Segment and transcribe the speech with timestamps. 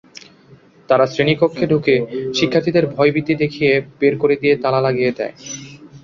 [0.89, 1.95] তারা শ্রেণীকক্ষে ঢুকে
[2.33, 5.33] শিক্ষার্থীদের ভয়-ভীতি দেখিয়ে বের করে দিয়ে তালা লাগিয়ে দেয়।